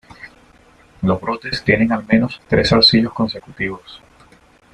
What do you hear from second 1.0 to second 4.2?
Los brotes tienen al menos tres zarcillos consecutivos.